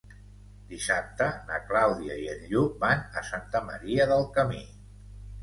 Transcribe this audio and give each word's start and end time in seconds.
Dissabte 0.69 1.27
na 1.49 1.59
Clàudia 1.67 2.15
i 2.23 2.25
en 2.33 2.41
Lluc 2.55 2.81
van 2.87 3.05
a 3.23 3.25
Santa 3.29 3.63
Maria 3.69 4.09
del 4.15 4.27
Camí. 4.41 4.65